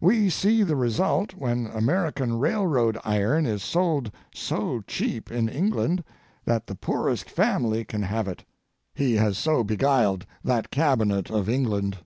[0.00, 6.02] We see the result when American railroad iron is sold so cheap in England
[6.46, 8.42] that the poorest family can have it.
[8.92, 11.98] He has so beguiled that Cabinet of England.